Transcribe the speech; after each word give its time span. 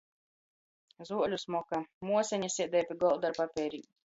Zuoļu 1.09 1.39
smoka. 1.45 1.81
Muoseņa 2.09 2.51
sēdēja 2.57 2.89
pi 2.93 3.01
golda 3.05 3.33
ar 3.35 3.41
papeirim. 3.43 3.89